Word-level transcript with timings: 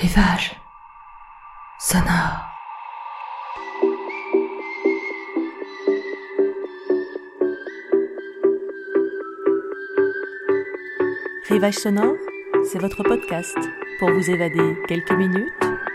Rivage 0.00 0.56
sonore. 1.78 2.48
Rivage 11.50 11.74
sonore, 11.74 12.14
c'est 12.64 12.78
votre 12.78 13.02
podcast 13.02 13.58
pour 13.98 14.10
vous 14.10 14.30
évader 14.30 14.78
quelques 14.88 15.12
minutes, 15.12 15.44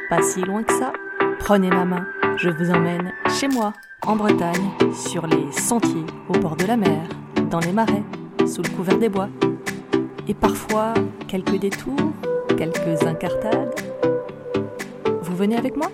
pas 0.07 0.21
si 0.21 0.41
loin 0.41 0.61
que 0.61 0.73
ça. 0.73 0.93
Prenez 1.39 1.69
ma 1.69 1.85
main, 1.85 2.05
je 2.37 2.51
vous 2.51 2.69
emmène 2.69 3.11
chez 3.39 3.47
moi, 3.47 3.73
en 4.05 4.15
Bretagne, 4.15 4.69
sur 4.93 5.25
les 5.25 5.51
sentiers 5.51 6.05
au 6.29 6.33
bord 6.33 6.55
de 6.55 6.67
la 6.67 6.77
mer, 6.77 7.01
dans 7.49 7.59
les 7.59 7.73
marais, 7.73 8.03
sous 8.45 8.61
le 8.61 8.69
couvert 8.69 8.99
des 8.99 9.09
bois. 9.09 9.29
Et 10.27 10.35
parfois, 10.35 10.93
quelques 11.27 11.57
détours, 11.57 12.13
quelques 12.55 13.01
incartades. 13.03 13.94
Vous 15.35 15.41
venez 15.41 15.57
avec 15.57 15.75
moi 15.75 15.91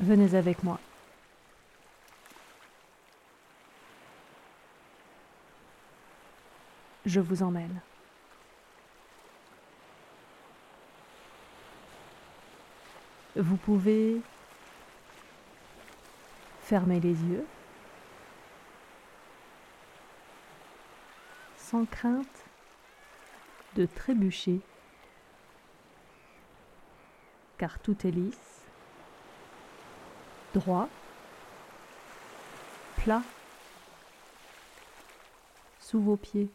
Venez 0.00 0.34
avec 0.34 0.64
moi. 0.64 0.80
Je 7.06 7.20
vous 7.20 7.42
emmène. 7.42 7.80
Vous 13.36 13.56
pouvez 13.56 14.20
fermer 16.62 17.00
les 17.00 17.14
yeux 17.24 17.46
sans 21.56 21.84
crainte 21.84 22.44
de 23.74 23.86
trébucher 23.86 24.60
car 27.58 27.78
tout 27.80 28.06
est 28.06 28.10
lisse 28.10 28.54
droit, 30.54 30.88
plat, 32.96 33.22
sous 35.80 36.00
vos 36.00 36.16
pieds. 36.16 36.48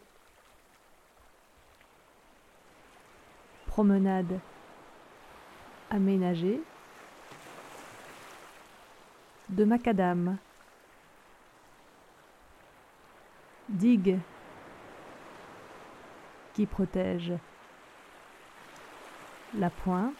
Promenade 3.79 4.41
aménagée 5.89 6.61
de 9.47 9.63
macadam. 9.63 10.37
Digue 13.69 14.19
qui 16.53 16.65
protège 16.65 17.31
la 19.53 19.69
pointe 19.69 20.13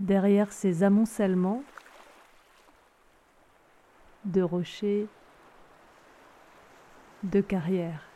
derrière 0.00 0.50
ces 0.50 0.82
amoncellements 0.82 1.62
de 4.24 4.40
rochers, 4.40 5.08
de 7.22 7.42
carrières. 7.42 8.13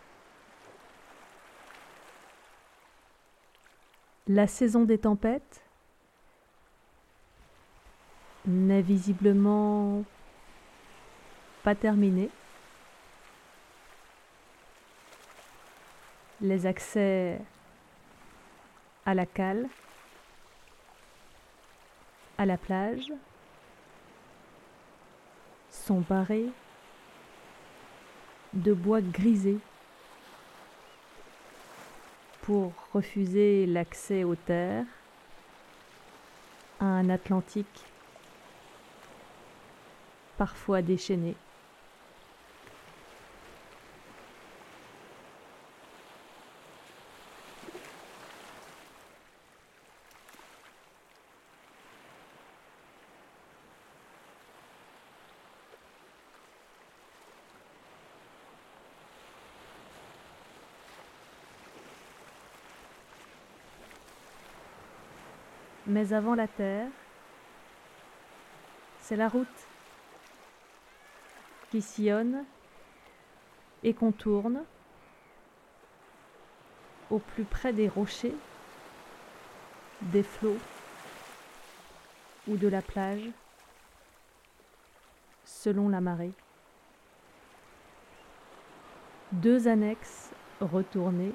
La 4.28 4.46
saison 4.46 4.84
des 4.84 4.98
tempêtes 4.98 5.62
n'est 8.44 8.82
visiblement 8.82 10.04
pas 11.62 11.74
terminée. 11.74 12.28
Les 16.42 16.66
accès 16.66 17.40
à 19.06 19.14
la 19.14 19.24
cale 19.24 19.66
à 22.36 22.44
la 22.44 22.58
plage 22.58 23.10
sont 25.70 26.00
barrés 26.00 26.50
de 28.52 28.74
bois 28.74 29.00
grisé 29.00 29.58
pour 32.48 32.72
refuser 32.94 33.66
l'accès 33.66 34.24
aux 34.24 34.34
terres 34.34 34.86
à 36.80 36.86
un 36.86 37.10
Atlantique 37.10 37.84
parfois 40.38 40.80
déchaîné. 40.80 41.34
Mais 65.88 66.12
avant 66.12 66.34
la 66.34 66.46
terre, 66.46 66.86
c'est 69.00 69.16
la 69.16 69.26
route 69.26 69.48
qui 71.70 71.80
sillonne 71.80 72.44
et 73.82 73.94
contourne 73.94 74.64
au 77.10 77.18
plus 77.18 77.44
près 77.44 77.72
des 77.72 77.88
rochers, 77.88 78.34
des 80.02 80.22
flots 80.22 80.58
ou 82.48 82.58
de 82.58 82.68
la 82.68 82.82
plage, 82.82 83.30
selon 85.46 85.88
la 85.88 86.02
marée. 86.02 86.32
Deux 89.32 89.68
annexes 89.68 90.28
retournées 90.60 91.34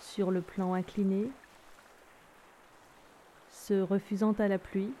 sur 0.00 0.30
le 0.30 0.40
plan 0.40 0.72
incliné 0.72 1.30
refusant 3.74 4.32
à 4.32 4.48
la 4.48 4.58
pluie. 4.58 4.92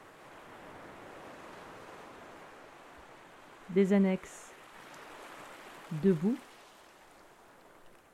Des 3.70 3.92
annexes 3.92 4.52
debout 6.02 6.36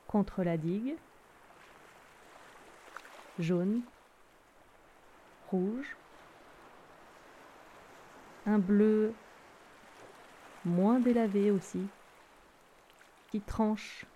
contre 0.09 0.43
la 0.43 0.57
digue, 0.57 0.95
jaune, 3.39 3.83
rouge, 5.51 5.97
un 8.47 8.59
bleu 8.59 9.13
moins 10.65 11.01
délavé 11.01 11.51
aussi, 11.51 11.87
qui 13.31 13.41
tranche 13.41 14.07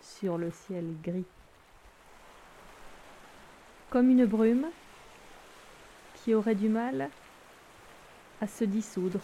sur 0.00 0.38
le 0.38 0.50
ciel 0.50 0.94
gris. 1.02 1.26
Comme 3.90 4.10
une 4.10 4.26
brume, 4.26 4.68
aurait 6.28 6.54
du 6.54 6.68
mal 6.68 7.08
à 8.40 8.46
se 8.46 8.64
dissoudre. 8.64 9.20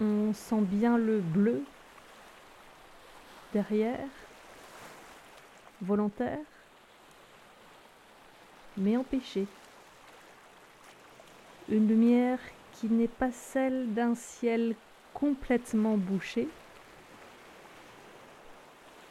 On 0.00 0.32
sent 0.32 0.60
bien 0.62 0.98
le 0.98 1.20
bleu 1.20 1.62
derrière, 3.52 4.08
volontaire, 5.80 6.44
mais 8.76 8.96
empêché. 8.96 9.46
Une 11.68 11.88
lumière 11.88 12.40
qui 12.72 12.88
n'est 12.88 13.08
pas 13.08 13.32
celle 13.32 13.94
d'un 13.94 14.14
ciel 14.14 14.74
complètement 15.14 15.96
bouché, 15.96 16.48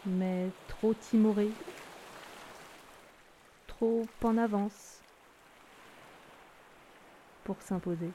mais 0.06 0.50
trop 0.68 0.94
timoré, 0.94 1.50
trop 3.68 4.06
en 4.22 4.38
avance 4.38 5.03
pour 7.44 7.62
s'imposer. 7.62 8.12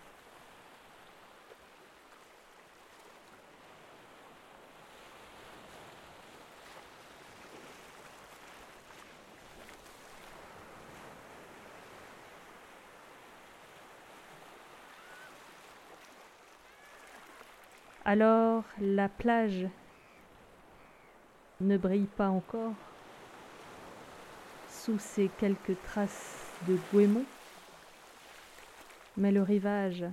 Alors 18.05 18.65
la 18.81 19.11
plage 19.11 19.67
ne 21.61 21.77
brille 21.77 22.09
pas 22.17 22.31
encore 22.31 22.73
sous 24.71 24.99
ces 24.99 25.29
quelques 25.39 25.77
traces 25.83 26.51
de 26.67 26.79
goémon, 26.91 27.25
mais 29.19 29.33
le 29.33 29.43
rivage 29.43 30.05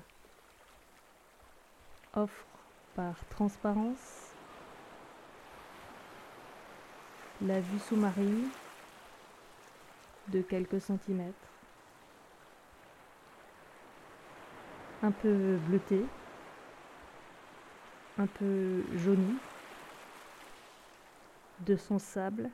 offre 2.16 2.46
par 2.96 3.14
transparence 3.30 4.32
la 7.44 7.60
vue 7.62 7.80
sous-marine 7.80 8.50
de 10.30 10.42
quelques 10.42 10.82
centimètres, 10.82 11.36
un 15.04 15.12
peu 15.12 15.58
bleuté, 15.68 16.04
un 18.18 18.26
peu 18.26 18.84
jauni 18.96 19.38
de 21.60 21.76
son 21.76 22.00
sable 22.00 22.50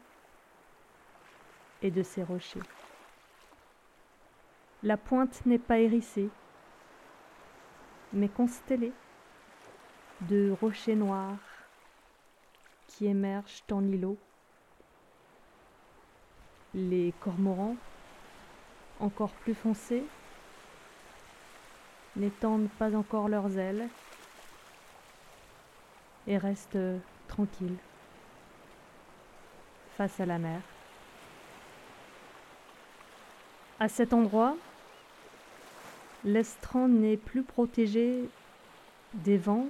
et 1.81 1.91
de 1.91 2.03
ses 2.03 2.23
rochers. 2.23 2.59
La 4.83 4.97
pointe 4.97 5.45
n'est 5.45 5.59
pas 5.59 5.77
hérissée, 5.77 6.29
mais 8.13 8.27
constellée 8.27 8.93
de 10.21 10.55
rochers 10.59 10.95
noirs 10.95 11.37
qui 12.87 13.05
émergent 13.05 13.63
en 13.71 13.83
îlots. 13.83 14.17
Les 16.73 17.13
cormorans, 17.19 17.75
encore 18.99 19.31
plus 19.31 19.53
foncés, 19.53 20.03
n'étendent 22.15 22.69
pas 22.79 22.95
encore 22.95 23.29
leurs 23.29 23.55
ailes 23.59 23.87
et 26.25 26.39
restent 26.39 26.79
tranquilles 27.27 27.77
face 29.95 30.19
à 30.19 30.25
la 30.25 30.39
mer. 30.39 30.61
À 33.79 33.87
cet 33.87 34.13
endroit, 34.13 34.55
l'estran 36.23 36.87
n'est 36.87 37.17
plus 37.17 37.43
protégé 37.43 38.29
des 39.13 39.37
vents 39.37 39.67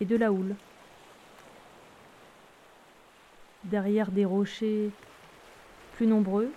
et 0.00 0.04
de 0.04 0.16
la 0.16 0.32
houle. 0.32 0.54
Derrière 3.64 4.10
des 4.10 4.24
rochers 4.24 4.90
plus 5.94 6.06
nombreux, 6.06 6.50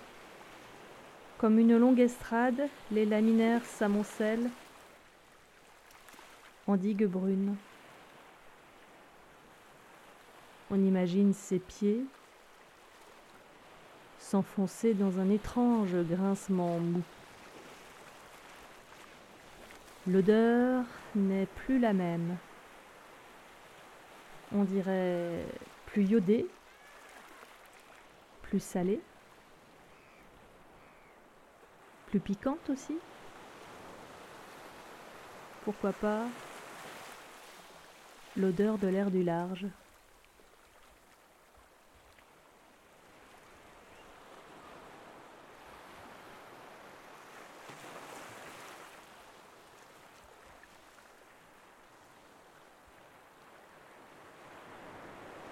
comme 1.38 1.58
une 1.58 1.76
longue 1.76 2.00
estrade, 2.00 2.68
les 2.90 3.04
laminaires 3.04 3.64
s'amoncellent 3.64 4.50
en 6.66 6.76
digues 6.76 7.06
brunes. 7.06 7.56
On 10.70 10.82
imagine 10.82 11.34
ses 11.34 11.58
pieds 11.58 12.04
s'enfoncer 14.18 14.94
dans 14.94 15.20
un 15.20 15.28
étrange 15.28 15.94
grincement 16.08 16.78
mou. 16.78 17.02
L'odeur 20.06 20.84
n'est 21.14 21.46
plus 21.46 21.78
la 21.78 21.94
même. 21.94 22.36
On 24.52 24.64
dirait 24.64 25.46
plus 25.86 26.04
iodée, 26.04 26.46
plus 28.42 28.60
salée, 28.60 29.00
plus 32.06 32.20
piquante 32.20 32.68
aussi. 32.68 32.98
Pourquoi 35.64 35.92
pas 35.94 36.24
l'odeur 38.36 38.76
de 38.76 38.88
l'air 38.88 39.10
du 39.10 39.22
large. 39.22 39.66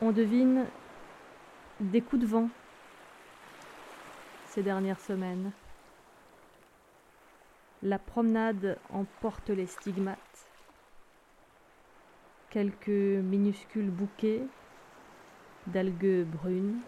On 0.05 0.11
devine 0.11 0.67
des 1.79 2.01
coups 2.01 2.23
de 2.23 2.27
vent 2.27 2.49
ces 4.49 4.65
dernières 4.65 4.99
semaines. 4.99 5.53
La 7.85 8.01
promenade 8.01 8.81
emporte 8.91 9.51
les 9.51 9.69
stigmates. 9.69 10.49
Quelques 12.51 12.89
minuscules 12.89 13.93
bouquets 13.93 14.43
d'algues 15.69 16.25
brunes 16.25 16.81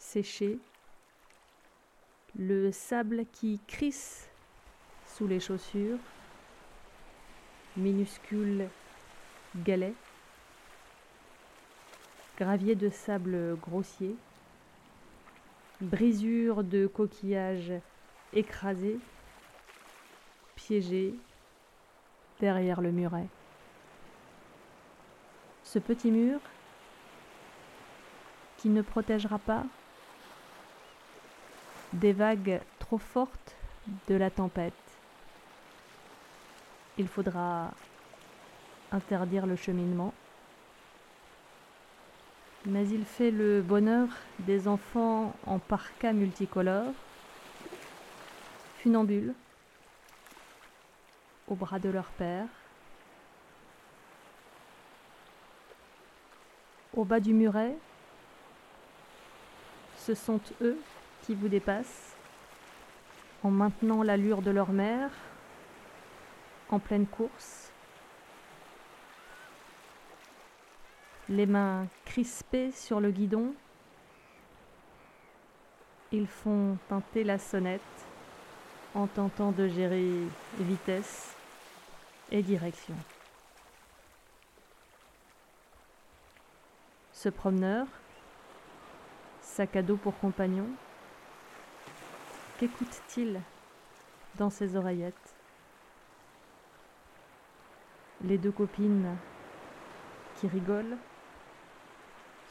séchées. 0.00 0.58
Le 2.36 2.72
sable 2.72 3.24
qui 3.26 3.60
crisse 3.68 4.28
sous 5.06 5.28
les 5.28 5.38
chaussures. 5.38 6.00
Minuscules 7.76 8.68
galets 9.54 9.94
gravier 12.36 12.74
de 12.74 12.90
sable 12.90 13.56
grossier, 13.56 14.14
brisure 15.80 16.62
de 16.64 16.86
coquillages 16.86 17.72
écrasés, 18.34 18.98
piégés 20.54 21.14
derrière 22.40 22.80
le 22.80 22.92
muret. 22.92 23.28
Ce 25.64 25.78
petit 25.78 26.10
mur 26.10 26.40
qui 28.58 28.68
ne 28.68 28.82
protégera 28.82 29.38
pas 29.38 29.64
des 31.94 32.12
vagues 32.12 32.60
trop 32.78 32.98
fortes 32.98 33.56
de 34.08 34.14
la 34.14 34.30
tempête. 34.30 34.72
Il 36.98 37.08
faudra 37.08 37.70
interdire 38.92 39.46
le 39.46 39.56
cheminement 39.56 40.12
mais 42.66 42.88
il 42.88 43.04
fait 43.04 43.30
le 43.30 43.62
bonheur 43.62 44.08
des 44.40 44.66
enfants 44.66 45.32
en 45.46 45.60
parka 45.60 46.12
multicolore, 46.12 46.92
funambules, 48.78 49.34
au 51.46 51.54
bras 51.54 51.78
de 51.78 51.88
leur 51.88 52.06
père. 52.06 52.48
Au 56.92 57.04
bas 57.04 57.20
du 57.20 57.32
muret, 57.34 57.76
ce 59.98 60.14
sont 60.14 60.40
eux 60.60 60.78
qui 61.22 61.34
vous 61.34 61.48
dépassent 61.48 62.14
en 63.44 63.50
maintenant 63.50 64.02
l'allure 64.02 64.42
de 64.42 64.50
leur 64.50 64.70
mère 64.70 65.10
en 66.68 66.80
pleine 66.80 67.06
course 67.06 67.65
les 71.28 71.46
mains 71.46 71.86
crispées 72.04 72.70
sur 72.70 73.00
le 73.00 73.10
guidon. 73.10 73.54
Ils 76.12 76.28
font 76.28 76.78
teinter 76.88 77.24
la 77.24 77.38
sonnette 77.38 77.80
en 78.94 79.06
tentant 79.06 79.50
de 79.52 79.68
gérer 79.68 80.12
vitesse 80.58 81.34
et 82.30 82.42
direction. 82.42 82.94
Ce 87.12 87.28
promeneur, 87.28 87.86
sac 89.40 89.74
à 89.76 89.82
pour 89.82 90.18
compagnon, 90.18 90.68
qu'écoute-t-il 92.58 93.40
dans 94.36 94.50
ses 94.50 94.76
oreillettes? 94.76 95.34
Les 98.22 98.38
deux 98.38 98.52
copines 98.52 99.16
qui 100.36 100.46
rigolent 100.46 100.96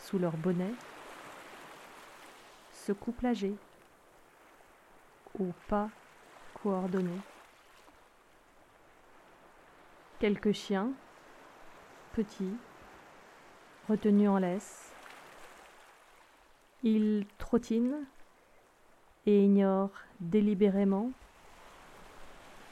sous 0.05 0.19
leur 0.19 0.37
bonnet, 0.37 0.71
ce 2.71 2.91
couple 2.91 3.25
âgé, 3.25 3.55
au 5.39 5.51
pas 5.67 5.89
coordonné. 6.61 7.17
Quelques 10.19 10.51
chiens, 10.51 10.91
petits, 12.13 12.55
retenus 13.89 14.29
en 14.29 14.37
laisse. 14.37 14.93
Ils 16.83 17.25
trottinent 17.39 18.05
et 19.25 19.43
ignorent 19.43 20.03
délibérément 20.19 21.09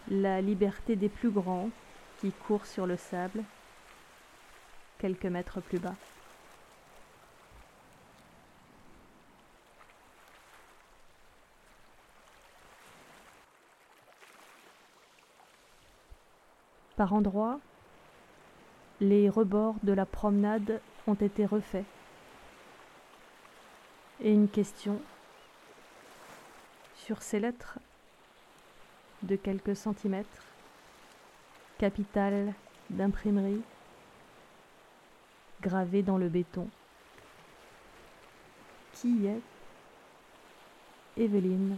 la 0.07 0.39
liberté 0.39 0.95
des 0.95 1.09
plus 1.09 1.31
grands 1.31 1.71
qui 2.19 2.31
courent 2.31 2.67
sur 2.67 2.85
le 2.85 2.95
sable 2.95 3.43
quelques 4.99 5.25
mètres 5.25 5.61
plus 5.61 5.79
bas. 5.79 5.95
Par 16.95 17.13
endroits, 17.13 17.59
les 19.01 19.29
rebords 19.29 19.75
de 19.83 19.93
la 19.93 20.05
promenade 20.05 20.79
ont 21.07 21.15
été 21.15 21.45
refaits. 21.45 21.85
Et 24.21 24.31
une 24.31 24.47
question 24.47 24.99
sur 26.95 27.21
ces 27.21 27.39
lettres 27.39 27.79
de 29.23 29.35
quelques 29.35 29.75
centimètres, 29.75 30.43
capitale 31.79 32.53
d'imprimerie, 32.89 33.61
gravée 35.61 36.03
dans 36.03 36.17
le 36.17 36.29
béton. 36.29 36.67
Qui 38.93 39.25
est 39.25 39.41
Evelyne? 41.17 41.77